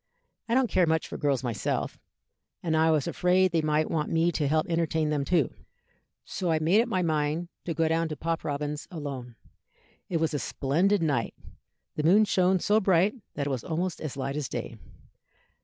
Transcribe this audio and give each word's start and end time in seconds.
I 0.49 0.55
don't 0.55 0.65
care 0.67 0.87
much 0.87 1.07
for 1.07 1.15
girls 1.19 1.43
myself, 1.43 1.99
and 2.63 2.75
I 2.75 2.89
was 2.89 3.05
afraid 3.05 3.51
they 3.51 3.61
might 3.61 3.87
want 3.91 4.09
me 4.09 4.31
to 4.31 4.47
help 4.47 4.65
entertain 4.67 5.11
them 5.11 5.23
too, 5.23 5.53
so 6.25 6.49
I 6.49 6.57
made 6.57 6.81
up 6.81 6.87
my 6.87 7.03
mind 7.03 7.49
to 7.65 7.75
go 7.75 7.87
down 7.87 8.07
to 8.09 8.15
Pop 8.15 8.43
Robins's 8.43 8.87
alone. 8.89 9.35
It 10.09 10.17
was 10.17 10.33
a 10.33 10.39
splendid 10.39 11.03
night; 11.03 11.35
the 11.97 12.03
moon 12.03 12.25
shone 12.25 12.57
so 12.59 12.79
bright 12.79 13.13
that 13.35 13.45
it 13.45 13.51
was 13.51 13.63
almost 13.63 14.01
as 14.01 14.17
light 14.17 14.35
as 14.35 14.49
day. 14.49 14.79